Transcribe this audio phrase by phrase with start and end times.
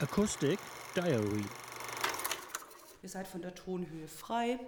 [0.00, 0.60] Acoustic
[0.94, 1.44] Diary.
[3.02, 4.60] Ihr seid von der Tonhöhe frei.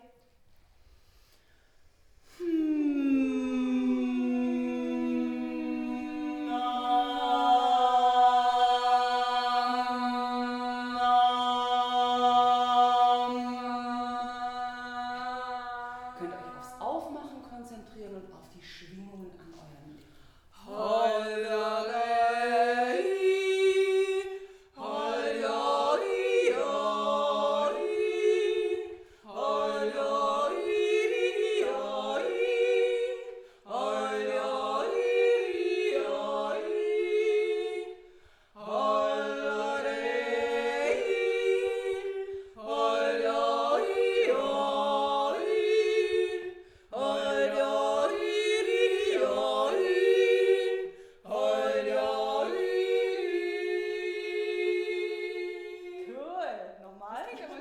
[16.19, 20.20] könnt euch aufs Aufmachen konzentrieren und auf die Schwingungen an eurem Lippen.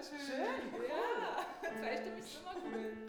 [0.03, 0.19] schön.
[0.19, 0.85] Schön, cool.
[0.87, 1.45] ja.
[1.79, 3.08] Zweistimmig ist immer cool.